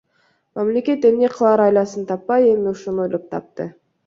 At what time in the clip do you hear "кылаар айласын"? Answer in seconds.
1.33-2.03